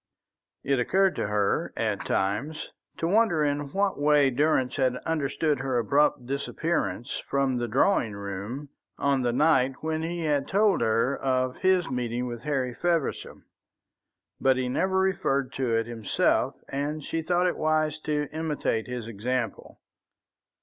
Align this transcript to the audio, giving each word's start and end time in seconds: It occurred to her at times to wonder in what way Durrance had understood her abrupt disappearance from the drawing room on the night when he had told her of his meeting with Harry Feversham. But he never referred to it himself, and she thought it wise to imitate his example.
It 0.63 0.79
occurred 0.79 1.15
to 1.17 1.27
her 1.27 1.71
at 1.77 2.07
times 2.07 2.69
to 2.97 3.05
wonder 3.07 3.43
in 3.43 3.71
what 3.71 3.99
way 4.01 4.31
Durrance 4.31 4.77
had 4.77 4.95
understood 5.05 5.59
her 5.59 5.77
abrupt 5.77 6.25
disappearance 6.25 7.21
from 7.27 7.57
the 7.57 7.67
drawing 7.67 8.13
room 8.15 8.69
on 8.97 9.21
the 9.21 9.31
night 9.31 9.73
when 9.81 10.01
he 10.01 10.21
had 10.23 10.47
told 10.47 10.81
her 10.81 11.15
of 11.15 11.57
his 11.57 11.87
meeting 11.91 12.25
with 12.25 12.41
Harry 12.41 12.73
Feversham. 12.73 13.45
But 14.39 14.57
he 14.57 14.69
never 14.69 14.97
referred 14.97 15.53
to 15.57 15.75
it 15.75 15.85
himself, 15.85 16.55
and 16.67 17.03
she 17.03 17.21
thought 17.21 17.45
it 17.45 17.55
wise 17.55 17.99
to 17.99 18.27
imitate 18.33 18.87
his 18.87 19.07
example. 19.07 19.79